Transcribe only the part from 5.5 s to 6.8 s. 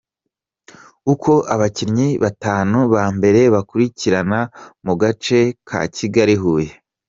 ka Kigali-Huye: